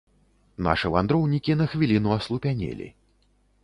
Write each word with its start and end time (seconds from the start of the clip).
Нашы 0.67 0.91
вандроўнікі 0.95 1.59
на 1.61 1.69
хвіліну 1.77 2.19
аслупянелі. 2.19 2.93